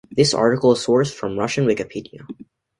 [0.09, 2.21] "This article is sourced from Russian Wikipedia"